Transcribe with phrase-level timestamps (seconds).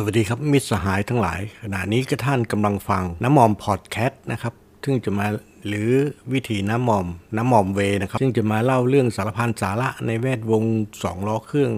[0.00, 5.26] สวัสดีครับ มิตรสหายทั้งหลาย ขณะนี้ก็ท่านกำลังฟังน้ำมอมพอดแคสต์นะครับ ซึ่งจะมา
[5.68, 5.90] หรือ
[6.32, 10.64] วิธีน้ำมอม น้ำมอมเวนะครับ ซึ่งจะมาเล่าเรื่องสารพันสาระในแวดวง
[11.02, 11.72] สองล้อเครื่อง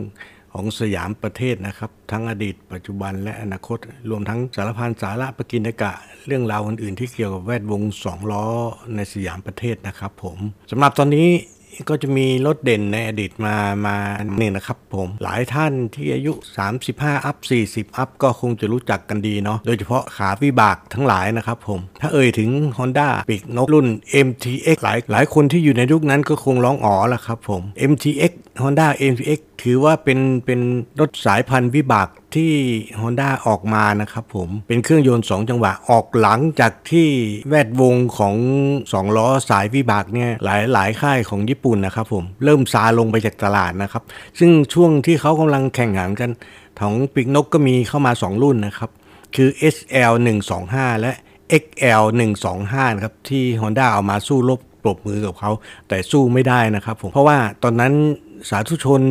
[0.53, 3.79] ของสยามประเทศนะครับ ทั้งอดีต ปัจจุบันและอนาคต
[4.11, 5.93] รวมทั้งสารพันสาระประกินกะ
[6.27, 8.47] เรื่องราวอื่นๆ ที่เกี่ยวกับแวดวงสองล้อ
[8.95, 10.39] ในสยามประเทศนะครับ ผม
[10.71, 11.29] สำหรับตอนนี้
[11.89, 13.97] ก็จะมีรถเด่นในอดีตมามา
[14.39, 16.33] หนึ่งนะครับผมหลายท่านที่อายุ
[16.79, 17.37] 35 อัพ
[17.69, 23.87] 40 อัพ ก็คงจะรู้จักกันดีเนาะโดยเฉพาะขาวิบากทั้งหลายนะครับผม ถ้าเอ่ยถึง Honda ปีกนกรุ่น
[24.27, 28.33] MTX หลายหลายคนที่อยู่ในยุคนั้นก็คงร้องอ๋อละครับผม MTX
[28.63, 30.61] Honda MTX ถือว่าเป็นเป็น
[31.01, 32.53] รถสายพันธุ์วิบากที่
[33.01, 37.09] Honda ออกมานะครับผมเป็นเครื่องยนต์ 2 จังหวะออกหลังจากที่
[37.49, 38.35] แวดวงของ
[38.77, 44.03] 2 ล้อสายวิบากเนี่ยหลายหลายค่ายของญี่ปุ่นนะครับผมเริ่มซาลงไปจากตลาดนะครับ
[44.39, 46.31] ซึ่งช่วงที่เขากำลังแข่งขันกัน
[46.81, 48.91] ของปีกนกก็มีเข้ามา 2 รุ่นนะครับ
[49.37, 50.13] คือ SL
[50.59, 51.13] 125และ
[51.63, 52.03] XL
[52.51, 55.51] 125นะครับที่ Honda เอามาสู้รบปรบมือกับเขา
[55.89, 57.93] แต่สู้ไม่ได้นะครับผมเพราะว่าตอนนั้น
[58.49, 59.03] สาธุชน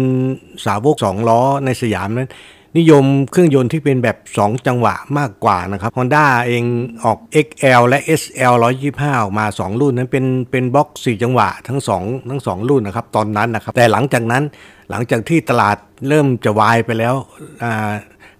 [0.65, 2.29] สาวกสองล้อในสยามนั้น
[2.77, 6.63] นิยมเครื่องยนต์ที่เป็นแบบ 2 จังหวะมากกว่านะครับ Honda เอง
[7.03, 8.53] ออก XL และ SL
[8.87, 14.43] 125 ออกมา 2 รุ่นนั้นเป็นเป็นบล็อก 4 จังหวะทั้ง 2 ทั้ง 2 รุ่นนะครับ ตอนนั้นนะครับ แต่หลังจากนั้น
[14.89, 17.15] หลังจากที่ตลาดเริ่มจะวายไปแล้ว
[17.63, 17.91] อ่า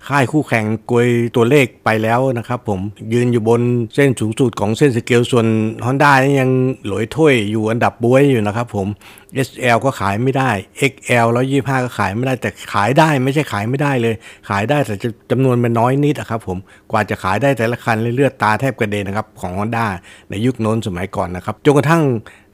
[0.10, 2.80] ค่ายคู่แข่งกวยตัวเลขไปแล้วนะครับผม
[3.14, 3.62] ยืนอยู่บน
[3.96, 5.48] เส้นสูงสุดของเส้นสเกลส่วน
[5.86, 6.50] Honda นี่ยัง
[6.88, 8.88] หลอยถ้วยอยู่อันดับบวยอยู่นะครับผม
[9.48, 10.52] SL ก็ขายไม่ได้
[10.92, 14.16] XL 125ก็ขายไม่ได้แต่ขายได้ไม่ใช่ขายไม่ได้เลย
[14.50, 14.96] ขายได้แต่
[15.32, 16.58] จำนวนมันน้อยนิดอะครับผม
[16.92, 19.86] กว่าจะขายได้แต่ละคันเลือดตาแทบกระเด็นนะครับของ Honda
[20.30, 22.04] ในยุคโน้นสมัยก่อนนะครับจนกระทั่ง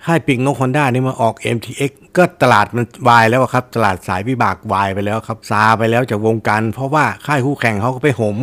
[0.06, 8.36] ค่ายปิงนกฮอนด้านี่มาออก MTX ก็ตลาดมันวายแล้วครับ ตลาดสายวิบากวายไปแล้วครับ ซาไปแล้วจากวงการ เพราะว่าค่ายคู่แข่งเขาก็ไปหม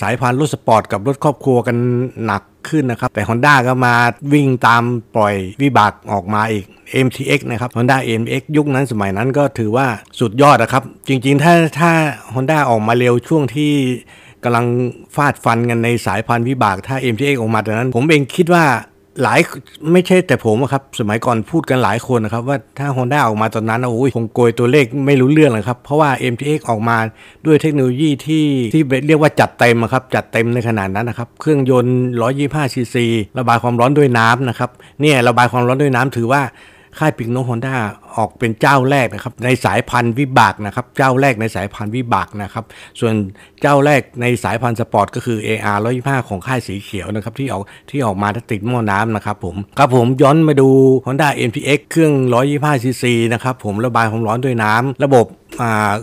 [0.00, 1.76] สายพันธุ์รถสปอร์ตกับรถครอบครัวกัน
[2.24, 3.94] หนักขึ้นนะครับ แต่ Honda ก็มา
[4.32, 4.82] วิ่งตาม
[5.14, 6.64] ปล่อยวิบากออกมาอีก
[7.06, 9.86] MTX นะครับ Honda MX ยุคนั้นสมัยนั้นก็ถือว่า
[10.20, 11.90] สุดยอดนะครับ จริงๆ ถ้าถ้า
[12.34, 13.72] Honda ออกมาเร็วช่วงที่
[14.44, 14.66] กำลัง
[15.16, 18.64] ฟาดฟันกันในสายพันธุ์วิบากถ้า MTX ออกมาตอนนั้น ผมเองคิดว่า
[19.22, 19.40] หลาย
[19.92, 26.96] ไม่ใช่แต่ผมครับ สมัยก่อนพูดกันหลายคนนะครับ ว่าถ้า Honda ออกมาตอนนั้นโอ้ยคงโกยตัวเลขไม่รู้เรื่องเลยครับ เพราะว่า MTX ออกมา
[27.46, 31.96] ด้วยเทคโนโลยีที่ที่เรียกว่าจัดเต็มครับ จัดเต็มในขนาดนั้นนะครับ เครื่องยนต์
[32.38, 33.06] 125 ซีซี
[33.38, 34.70] ระบายความร้อนด้วยน้ำนะครับ
[35.00, 36.42] เนี่ยระบายความร้อนด้วยน้ำถือว่า
[36.98, 37.76] ค่ายปิกโนฮอนด้า
[38.16, 42.64] ออกเป็นเจ้าแรกนะครับในสายพันธุ์วิบากนะครับเจ้าแรกในสายพันธุ์วิบากนะครับ
[43.00, 43.14] ส่วน
[43.62, 50.68] เจ้าแรกในสายพันธุ์สปอร์ตก็คือ AR 125 ของค่ายสีเขียวนะครับที่ออกที่ออกมาติดหม้อน้ำนะครับผมครับผมย้อนมาดู
[51.06, 52.12] Honda MTX เครื่อง
[52.52, 55.26] 125 cc นะครับผมระบายความร้อนด้วยน้ำระบบ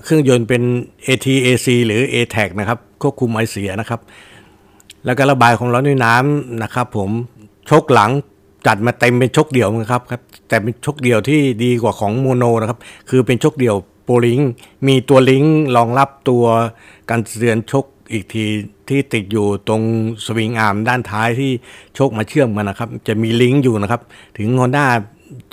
[0.03, 0.61] เครื่องยนต์เป็น
[1.07, 3.99] ATAC หรือ ATAC นะครับควบคุมไอเสียนะครับ
[5.05, 7.09] แล้วก็ระบายความร้อนด้วยน้ำนะครับผม
[7.69, 8.11] โช้คหลัง
[8.65, 14.39] จัดมาเต็มเป็นโช้คเดี่ยวนะครับครับ แต่เป็นโช้คเดี่ยวที่ดีกว่าของ mono นะครับ คือเป็นชกเดี่ยวโปรลิง
[14.87, 15.43] มีตัวลิง
[15.75, 16.43] รองรับตัว
[17.09, 18.45] การเตือนชกอีกที
[18.89, 19.81] ที่ติดอยู่ตรง
[20.25, 21.51] สวิงอาร์มด้านท้ายที่
[21.97, 24.01] ชกมาเชื่อมกันนะครับ จะมีลิงก์อยู่นะครับ
[24.37, 24.85] ถึง Honda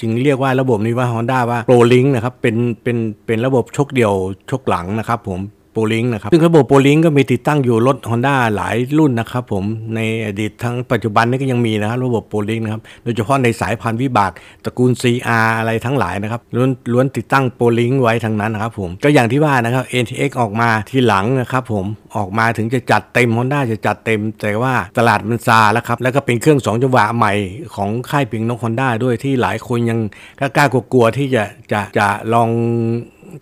[0.01, 2.97] จึงเรียกว่าระบบนี้ว่า Honda ว่า Pro Link นะครับ เป็นเป็น
[3.27, 4.13] เป็นระบบชกเดี่ยว
[4.51, 5.41] ชกหลังนะครับผม
[5.73, 14.33] โปลิงนะครับซึ่งระบบโปลิงก็มีติดตั้งอยู่รถ Honda หลายรุ่นนะครับผมในอดีตทั้งปัจจุบันนี้ก็ยังมีนะครับระบบโปลิงนะครับโดยเฉพาะในสายพันธุ์วิบาก
[14.65, 27.33] ตระกูล CR อะไรทั้งหลายนะครับล้วนล้วนติดตั้งโปลิงไว้ทั้งนั้นนะครับผมก็อย่างที่ว่านะครับ NTX ออกมาทีหลังนะครับผมออกมาถึงจะจัดเต็ม Honda จะจัดเต็ม แต่ว่าตลาดมันซาแล้วครับแล้วก็เป็นเครื่อง2จังหวะใหม่
[27.75, 29.99] ของค่ายปิงนกฮอนด้าด้วยที่หลายคนยัง
[30.41, 32.51] กล้ากลัวๆที่จะจะจะลอง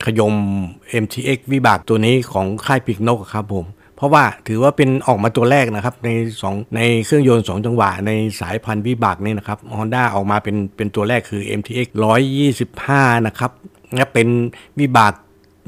[0.04, 0.34] ขยม
[1.02, 6.08] MTX วิบากตัวนี้ของค่ายปีกนกครับผม เพราะว่าถือว่าเป็นออกมาตัวแรกนะครับ ใน
[6.42, 11.88] 2ในเครื่องยนต์ 2 จังหวะ ในสายพันธุ์วิบากนี่นะครับ Honda ออกมาเป็นเป็นตัวแรกคือ MTX
[12.56, 13.50] 125 นะครับ
[13.96, 14.28] และเป็น
[14.80, 15.12] วิบาก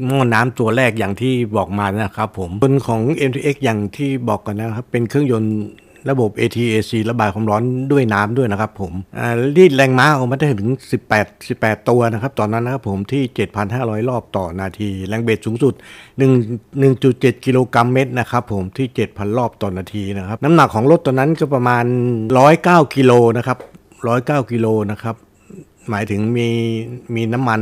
[0.07, 5.57] หม้อน้ำตัวแรกอย่างที่บอกมานะครับผมบนของ MTX อย่างที่บอกกันนะครับ เป็นเครื่องยนต์
[6.11, 7.63] ระบบ ATAC ระบายความร้อน
[7.93, 8.93] ด้วยน้ำด้วยนะครับผม
[9.57, 10.71] รีดแรงม้าออกมาได้ถึง
[11.11, 13.23] 18 18 ตัวนะครับตอนนั้นนะครับผมที่
[13.67, 15.75] 7,500 รอบต่อนาที แรงเบสสูงสุด
[16.19, 21.85] 1 1.7 กิโลกรัมเมตรนะครับผมที่ 7,000 รอบต่อนาทีนะครับน้ำหนักของรถตัวนั้นก็ประมาณ
[22.41, 23.59] 109 กิโลนะครับ
[24.05, 25.17] 109 กิโลนะครับ
[25.91, 26.49] หมายถึงมี
[27.15, 27.61] มีน้ำมัน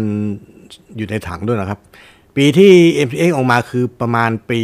[0.96, 1.80] อยู่ในถังด้วยนะครับ
[2.36, 2.72] ปีที่
[3.06, 4.60] MTX ออกมาคือประมาณปี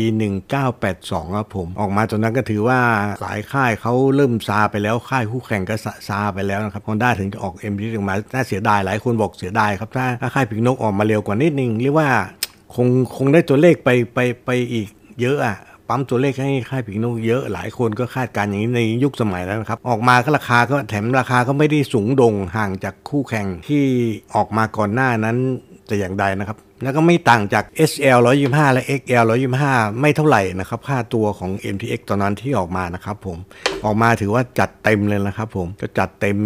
[0.66, 2.80] 1982 ครับผม ออกมาตอนนั้นก็ถือว่า
[3.22, 5.76] หลายค่ายเขาเริ่มซาไปแล้วค่ายคู่แข่งก็
[6.08, 12.08] ซาไปแล้วนะครับฮอนด้าถึงจะออก MTX ออกมาน่าเสียดายหลายคนบอกเสียดายครับถ้าถ้าค่ายพิกนกออกมาเร็วกว่านิดนึงเรียกว่า
[12.74, 12.86] คง
[13.16, 14.88] คงได้ตัวเลขไปไปไปอีก
[15.20, 15.56] เยอะอะ
[15.88, 23.84] ปั๊มตัวเลขให้ค่ายปีกนกเยอะหลายคนก็คาดการณ์อย่างนี้ในยุคสมัยแล้วนะครับ ออกมาก็ราคาก็แถมราคาก็ไม่ได้สูงดงห่างจากคู่แข่งที่
[24.34, 25.38] ออกมาก่อนหน้านั้น
[25.86, 29.26] แต่อย่างใดนะครับ แล้วก็ไม่ต่างจาก SL 125 และ XL
[29.62, 33.36] 125 ไม่เท่าไหร่นะครับค่าตัวของ MTX ตอนนั้นที่ออกมานะครับผม
[33.84, 36.36] ออกมาถือว่าจัดเต็มเลยนะครับผมก็จัดเต็ม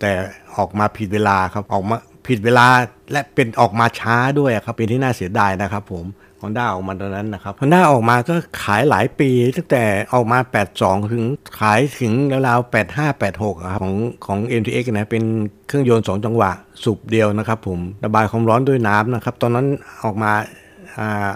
[0.00, 0.10] แต่
[0.56, 2.66] ออกมาผิดเวลาครับออกมาผิดเวลา
[3.12, 6.04] และเป็นออกมาช้าด้วยครับเป็นที่น่าเสียดายนะครับผม
[6.42, 9.84] ฮอนด้าออกมาตอนนั้นนะครับฮอนด้าออกมาก็ขายหลายปี ตั้งแต่
[10.14, 10.38] ออกมา
[10.74, 11.24] 82 ถึง
[11.60, 12.12] ขายถึง
[12.48, 13.94] ราวๆ 85 86 ครับของ
[14.26, 15.24] ของ MTX นะเป็น
[15.66, 16.50] เครื่องยนต์ 2 จังหวะ
[16.82, 19.66] สูบเดียวนะครับผมระบายความร้อนด้วยน้ำนะครับ ตอนนั้น
[20.04, 20.32] ออกมา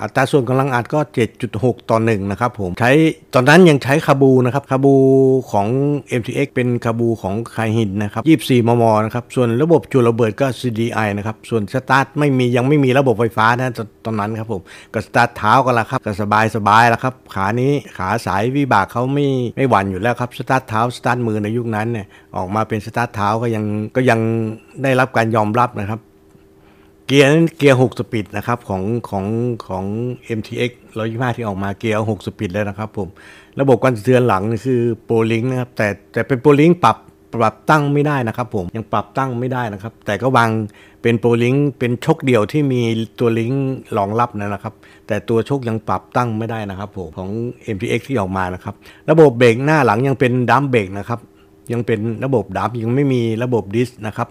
[0.03, 1.01] อัตราส่วนกำลังอัดก็
[1.45, 2.93] 7.6 ต่อ1นะครับผมใช้
[3.35, 4.95] ตอนนั้นยังใช้คาบูนะครับคาบู
[5.53, 5.67] ของ
[6.21, 13.73] MTX เป็นคาร์บูของ Keihin นะครับ24 มมนะครับส่วนระบบจุลระเบิดก็ CDI นะครับส่วนสตาร์ทไม่มียังไม่มีระบบไฟฟ้านะ
[14.05, 14.63] ตอนนั้นครับผม
[14.95, 19.27] ก็สตาร์ทเท้ากันละครับก็สบายสบายแล้วครับขานี้ขาสายวิบากเขาไม่
[19.57, 23.65] ไม่หวั่นอยู่แล้วครับสตาร์ทเท้าสตาร์ทมือในยุคนั้นเนี่ยออกมาเป็นสตาร์ทเท้าก็ยัง
[23.97, 24.21] ก็ยัง
[24.83, 26.01] ได้รับการยอมรับนะครับ
[27.07, 29.25] เกียร์นั้นเกียร์ 6 speed นะครับของของ
[29.67, 29.85] ของ
[30.39, 30.71] MTX
[31.05, 33.09] 125 ที่ออกมาเกียร์ 6 speed แล้วนะครับผม
[33.61, 36.97] ระบบการเตือนหลังนี่คือโปรลิงนะครับแต่แต่เป็นโปรลิงปรับ
[37.35, 40.51] ปรับตั้งไม่ได้นะครับผมยังปรับตั้งไม่ได้นะครับ แต่ก็วาง
[41.03, 42.81] เป็นโปรลิงเป็นชกเดี่ยวที่มี
[43.19, 43.53] ตัวลิง
[43.97, 44.75] รองรับนะครับ
[45.07, 47.29] แต่ตัวชกยังปรับตั้งไม่ได้นะครับผมของ
[47.75, 48.75] MTX ที่ออกมานะครับ
[49.11, 51.21] ระบบเบรกหน้าหลังยังเป็นดัมเบรกนะครับ
[51.73, 54.29] ยังเป็นระบบดับยังไม่มีระบบดิสนะครับ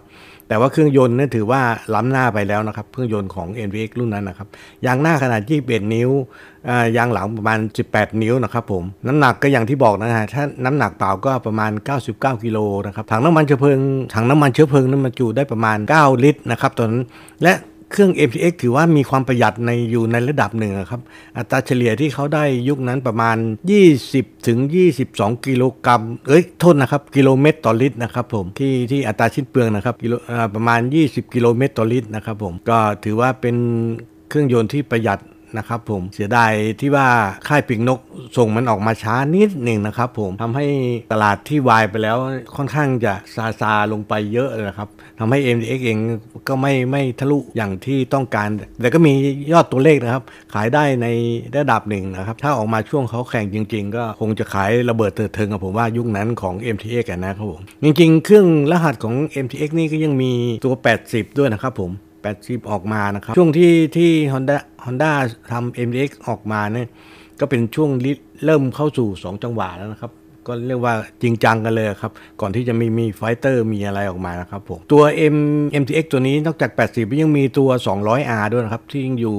[0.54, 1.62] แต่ว่าเครื่องยนต์นี่ถือว่า
[1.96, 4.48] ล้ำหน้าไปแล้วนะครับ เครื่องยนต์ของ NVX รุ่นนั้นนะครับ
[4.86, 6.10] ยางหน้าขนาด 21 นิ้ว
[6.98, 7.60] ยางหลังประมาณ
[7.90, 11.72] 18 นิ้วนะครับผม น้ำหนักก็อย่างที่บอกนะฮะ ถ้าน้ำหนักเปล่าก็ประมาณ
[12.08, 12.58] 99 กิโล
[12.88, 13.80] นะครับ ถังน้ำมันเชื้อเพลิง
[14.14, 17.04] ถังน้ำมันเชื้อเพลิงนั้นมาจุได้ประมาณ 9 ลิตรนะครับตอนนั้น
[17.44, 17.54] และ
[17.94, 21.02] เครื่อง MTX ถือว่ามีความประหยัดในอยู่ในระดับหนึ่งครับ
[21.38, 23.38] อัตราเฉลี่ยที่เขาได้ยุคนั้นประมาณ
[23.92, 24.60] 20 ถึง
[25.02, 30.14] 22 กิโลกรัม เอ้ย โทษนะครับ กิโลเมตรต่อลิตรนะครับผม ที่ที่อัตราชิ้นเปลืองนะครับกิโล
[30.56, 33.56] ประมาณ 20 กิโลเมตรต่อลิตรนะครับผม ก็ถือว่าเป็น
[34.30, 35.20] เครื่องยนต์ที่ประหยัด
[35.58, 37.08] นะครับผมเสียดายที่ว่า
[37.48, 38.00] ค่ายปีกนก
[38.38, 40.66] ส่งมันออกมาช้านิดหนึ่งนะครับผมทำให้
[41.12, 42.18] ตลาดที่วายไปแล้ว
[42.56, 44.90] ค่อนข้างจะซาซาลงไปเยอะเลยครับ
[45.20, 45.98] ทำให้ MDX เอง
[46.48, 48.48] ก็ไม่ไม่ทะลุอย่างที่ต้องการ
[48.82, 49.14] แต่ก็มี
[49.52, 50.24] ยอดตัวเลขนะครับ
[50.54, 51.08] ขายได้ใน
[51.56, 60.32] ระดับหนึ่งนะครับ ถ้าออกมาช่วงเขาแข่งจริง ๆ ก็คงจะขายระเบิดเถิดเทิงกับผมว่ายุคนั้นของ MTX นะครับผมจริง ๆ เครื่องรหัสของ MTX นี่ก็ยังมี
[60.66, 60.74] ตัว
[61.06, 61.92] 80 ด้วยนะครับผม
[62.44, 65.12] 80 ออกมานะครับ ช่วงที่ที่ Honda Honda
[65.52, 66.88] ทำ MTX ออกมาเนี่ย
[67.40, 67.90] ก็เป็นช่วง
[68.46, 70.12] เริ่มเข้าสู่ 2 จังหวะแล้วนะครับ
[70.48, 72.12] ก็เรียกว่าจริงจังกันเลยครับ
[72.42, 75.04] ก่อนที่จะมีมี Fighter มีอะไรออกมานะครับผมตัว
[75.36, 75.38] M
[75.82, 79.38] MTX ตัวนี้นอกจาก 80 ยังมีตัว 200R ด้วยนะครับ ที่ยังอยู่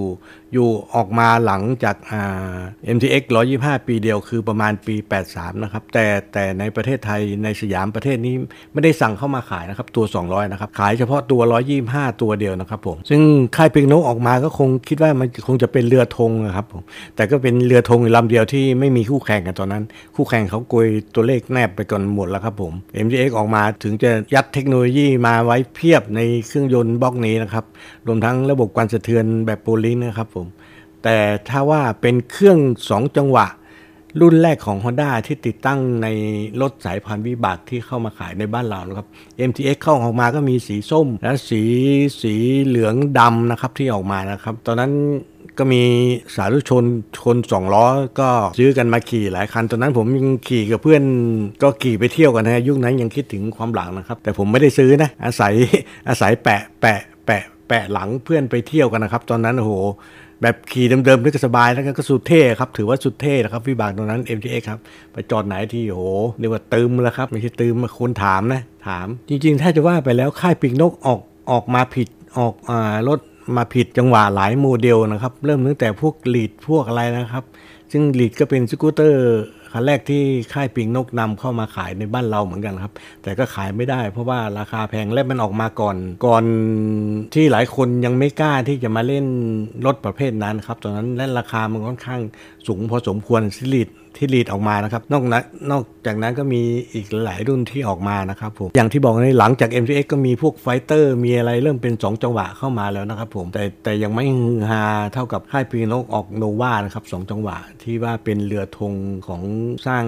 [0.54, 2.56] อยู่ออกมาหลังจากอ่า
[2.96, 3.22] MTX
[3.56, 4.94] 125 ปีเดียวคือประมาณปี
[5.28, 8.34] 83 นะครับ แต่แต่ในประเทศไทยในสยามประเทศนี้
[8.72, 11.40] ไม่ได้สั่งเข้ามาขายนะครับตัว 200 นะครับ ขายเฉพาะตัว
[11.82, 13.20] 125 ตัวเดียวนะครับผม ซึ่ง
[13.56, 16.82] ค่ายพิงโนออกมาก็คงคิดว่ามันคงจะเป็นเรือธงนะครับผม
[17.16, 19.84] แต่ก็เป็นเรือธงลำเดียวที่ไม่มีคู่แข่งกันตอนนั้น
[20.16, 22.72] คู่แข่งเขาโกยตัวเลขแนบไปก่อนหมดแล้วครับผม
[23.04, 27.64] MTX ออกมาถึงจะยัดเทคโนโลยีมาไว้เพียบในเครื่องยนต์บล็อกนี้นะครับ
[28.06, 30.44] รวมทั้งระบบการสะเทือนแบบโปลิงนะครับผม
[31.04, 31.18] แต่
[31.48, 32.58] ถ้าว่าเป็นเครื่อง
[32.88, 33.46] 2 จังหวะ
[34.20, 36.06] รุ่นแรกของ Honda ที่ติดตั้งใน
[36.61, 39.06] รถสายพันธุ์วิบากที่เข้ามาขายในบ้านเรานะครับ
[39.49, 41.62] MTX เข้าออกมาก็มีสีส้ม และสี
[42.23, 42.34] สี
[42.64, 44.92] เหลืองดำนะครับที่ออกมานะครับ ตอนนั้น
[45.58, 45.82] ก็มี
[46.34, 46.84] สาธุชน
[47.18, 47.87] ชนสองล้อ
[48.20, 51.02] ก็ซื้อกันมาขี่หลายคัน ตอนนั้นผมยังขี่กับเพื่อน
[51.62, 55.54] ก็ขี่ไปเที่ยวกันนะยุคนั้นยังคิดถึงความหลังนะครับ แต่ผมไม่ได้ซื้อนะ อาศัย
[56.08, 59.73] อาศัยแปะแปะแปะ แปะหลังเพื่อนไปเที่ยวกันนะครับ ตอนนั้นโอ้โห
[60.42, 64.80] แบบขี่เดิมๆนี่ก็สบายแล้วก็สุดเท่ครับ ถือว่าสุดเท่นะครับวิบากตรงนั้น MTX ครับ
[65.12, 66.04] ไปจอดไหนที่โอ้โห
[66.38, 73.21] เรียกว่าตืมแล้วครับ ไม่ใช่ตืมมาคนถามนะ ถาม จริงๆ ถ้าจะว่าไปแล้วค่ายปีกนกออกออกมาผิดออกอ่ารถ
[73.56, 77.44] มาผิดจังหวะหลายโมเดลนะครับ เริ่มตั้งแต่พวก Lead พวกอะไรนะครับ
[77.92, 79.40] ซึ่ง Lead ก็เป็นสกูตเตอร์
[79.76, 86.45] คันแรกที่ค่ายปีกนกนำเข้ามาขายในบ้านเราเหมือนกันครับ แต่ก็ขายไม่ได้ เพราะว่าราคาแพงและมันออกมาก่อน ก่อน
[87.35, 89.26] ที่หลายคนยังไม่กล้าที่จะมาเล่น
[89.87, 92.21] รถประเภทนั้นครับตอนนั้นและราคามันค่อนข้าง
[92.66, 96.62] สูงพอสมควรซิลิด ที่ Lead ออกมานะครับนอกนั้นนอกจากนั้นก็มี
[96.94, 108.92] อีกหลายรุ่นที่ออกมานะครับผมอย่างที่บอกในหลังจาก MTX ก็มีพวก Fighter มีอะไรเริ่มเป็น 2 จังหวะเข้ามาแล้วนะครับผมแต่แต่ยังไม่ฮือฮาเท่ากับค่ายปีกนกออก Nova นะครับ2จังหวะที่ว่าเป็นเรือธง
[109.26, 109.42] ของ
[109.87, 110.04] สร้าง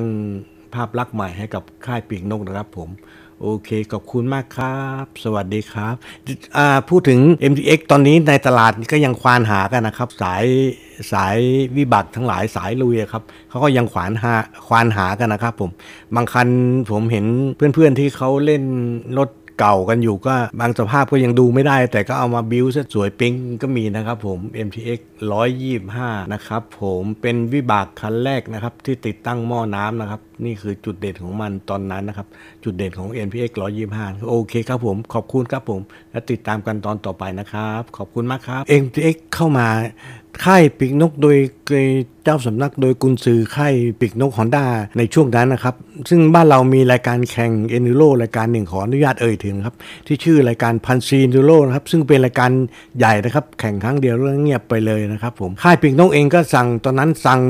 [0.74, 2.88] ภาพลักษณ์ใหม่ให้กับค่ายปีกนกนะครับผม
[3.42, 5.94] โอเค ขอบคุณมากครับ สวัสดีครับ
[6.88, 10.44] พูดถึง MTX ตอนนี้ในตลาดก็ยังควานหากันนะครับ สาย
[11.12, 11.36] สาย
[11.76, 14.34] วิบัติทั้งหลายสายลุยครับเขาก็ยังขวานหา
[14.68, 15.70] ควานหากันนะครับผม
[16.14, 16.48] บางคัน
[16.90, 17.26] ผมเห็น
[17.56, 18.62] เพื่อนๆที่เขาเล่น
[19.18, 25.00] รถเก่ากันอยู่ก็บางสภาพก็ยังดูไม่ได้ แต่ก็เอามาบิวซะสวยปิ๊งก็มีนะครับผม MTX
[25.66, 32.26] 125 นะครับผมเป็นวิบากคันแรกนะครับ ที่ติดตั้งหม้อน้ำนะครับนี่คือจุดเด่นของมันตอนนั้นนะครับ
[32.64, 33.50] จุดเด่นของ NPX
[33.90, 39.68] 125 โอเคครับผม ขอบคุณครับผม และติดตามกันตอนต่อไปนะครับ ขอบคุณมากครับ NPX เข้ามา
[40.44, 41.36] ค่ายปีกนกโดย
[42.24, 44.64] เจ้าสำนักโดยกุนซือค่ายปีกนกฮอนด้า
[44.98, 45.74] ในช่วงนั้นนะครับ
[46.08, 49.76] ซึ่งบ้านเรามีรายการแข่งเอนิโรรายการหนึ่งขออนุญาตเอ่ยถึงครับ
[50.06, 52.50] ที่ชื่อรายการพันซี enduro นะครับ ซึ่งเป็นรายการ
[52.98, 57.40] ใหญ่นะครับ แข่งครั้งเดียวแล้วเงียบไปเลยนะครับผมค่ายปีกนกเองก็สั่งตอนนั้นสั่ง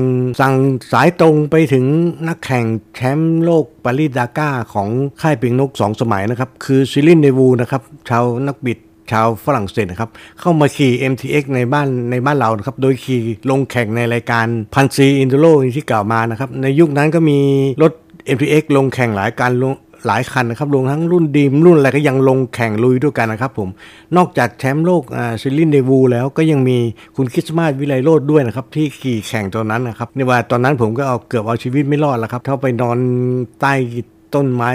[0.40, 0.54] สั่ง
[0.92, 1.84] สายตรงไปถึง
[2.28, 2.64] นักแข่ง
[2.94, 4.88] แชมป์โลกปารีสดาการ์ของ
[5.20, 8.78] ค่ายเปียงนกสองสมัยนะครับ คือ Cyril Neveu นะครับ ชาวนักบิด
[9.12, 15.46] ชาวฝรั่งเศสนะครับ เข้ามาขี่ MTX ในบ้านในบ้านเรานะครับ โดยขี่ลงแข่งในรายการพันซี enduro
[15.76, 17.38] ที่กล่าวมานะครับ ในยุคนั้นก็มี
[17.82, 17.92] รถ
[18.36, 19.72] MTX ลงแข่งหลายการลง
[20.06, 23.68] หลายคันนะครับรวมทั้งรุ่นดีมรุ่นอะไรก็ยังลงแข่งลุยด้วยกันนะครับผม
[24.16, 25.02] นอกจากแชมป์โลก
[25.42, 26.78] ซิลินเดวูแล้วก็ยังมี
[27.16, 32.98] คุณคริสมาสวิไลโรดด้วยนะครับ ที่ขี่แข่งตอนนั้นนะครับในว่าตอนนั้นผมก็เอาเกือบเอาชีวิตไม่รอดแล้วครับเท่าไปนอน
[33.60, 33.74] ใต้
[34.34, 34.72] ต้นไม้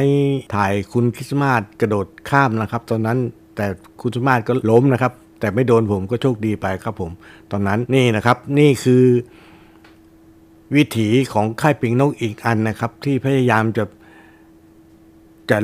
[0.55, 3.17] ถ่ายคุณคริสมาสกระโดดข้ามนะครับ ตอนนั้น
[3.55, 3.65] แต่
[4.01, 7.11] คุณสมาตรก็ล้มนะครับแต่ไม่โดนผมก็โชคดีไปครับผม
[7.51, 9.03] ตอนนั้นนี่นะครับนี่คือ
[10.75, 13.83] วิถีของค่ายปิงนกอีกอันนะครับ ที่พยายามจะ
[15.51, 15.57] จะ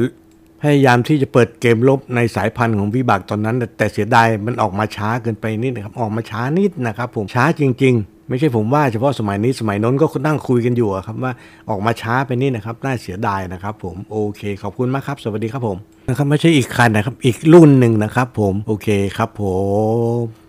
[0.62, 11.34] พยายามที่จะเปิดเกมลบในสายพันธุ์ของวิบากตอนนั้น แต่เสียดายมันออกมาช้าเกินไปนิดนะครับออกมาช้านิดนะครับผมช้าจริง ๆ ไม่ใช่ผมว่าเฉพาะสมัยนี้สมัยน้นก็นั่งคุยกันอยู่ครับว่า
[11.70, 15.78] ออกมาช้าไปนิดนะครับน่าเสียดายนะครับ ผมโอเค ขอบคุณมากครับ สวัสดีครับผม
[16.08, 19.44] นะครับไม่ใช่อีกคันนะครับอีกรุ่นหนึ่งนะครับ ผมโอเคครับผ
[20.20, 20.47] ม